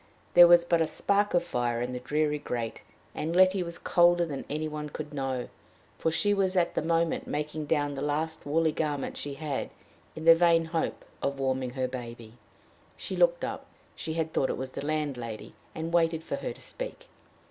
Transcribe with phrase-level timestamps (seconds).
[0.33, 2.81] There was but a spark of fire in the dreary grate,
[3.13, 5.47] and Letty was colder than any one could know,
[5.99, 9.69] for she was at the moment making down the last woolly garment she had,
[10.15, 12.33] in the vain hope of warming her baby.
[12.97, 13.67] She looked up.
[13.95, 17.05] She had thought it was the landlady, and had waited for her to speak.